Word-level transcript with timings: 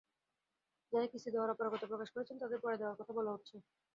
যাঁরা 0.93 1.07
কিস্তি 1.07 1.29
দেওয়ায় 1.31 1.53
অপারগতা 1.53 1.85
প্রকাশ 1.87 2.09
করছেন, 2.11 2.35
তাঁদের 2.39 2.59
পরে 2.59 2.75
দেওয়ার 2.77 2.97
কথা 2.99 3.13
বলা 3.13 3.31
হচ্ছে। 3.33 3.55